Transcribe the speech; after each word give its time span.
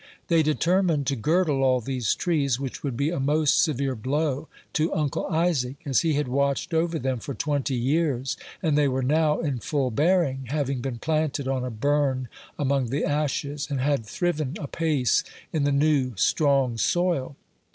They 0.29 0.41
determined 0.41 1.05
to 1.05 1.15
girdle 1.15 1.63
all 1.63 1.79
these 1.79 2.15
trees, 2.15 2.59
which 2.59 2.81
would 2.81 2.97
be 2.97 3.11
a 3.11 3.19
most 3.19 3.61
severe 3.61 3.93
blow 3.95 4.47
to 4.73 4.91
Uncle 4.95 5.27
Isaac, 5.27 5.75
as 5.85 6.01
he 6.01 6.13
had 6.13 6.27
watched 6.27 6.73
over 6.73 6.97
them 6.97 7.19
for 7.19 7.35
twenty 7.35 7.75
years; 7.75 8.35
and 8.63 8.75
they 8.75 8.87
were 8.87 9.03
now 9.03 9.41
in 9.41 9.59
full 9.59 9.91
bearing, 9.91 10.47
having 10.49 10.81
been 10.81 10.97
planted 10.97 11.47
on 11.47 11.63
a 11.63 11.69
burn 11.69 12.29
among 12.57 12.87
the 12.87 13.05
ashes, 13.05 13.67
and 13.69 13.79
had 13.79 14.03
thriven 14.03 14.55
apace 14.59 15.23
in 15.53 15.65
the 15.65 15.71
new, 15.71 16.15
strong 16.15 16.79
soil. 16.79 17.35